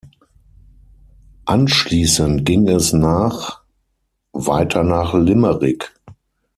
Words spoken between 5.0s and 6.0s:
Limerick.